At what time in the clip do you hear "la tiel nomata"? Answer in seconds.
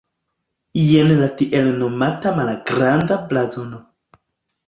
1.19-2.33